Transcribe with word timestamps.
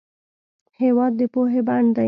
هېواد 0.81 1.11
د 1.19 1.21
پوهې 1.33 1.61
بڼ 1.67 1.81
دی. 1.95 1.99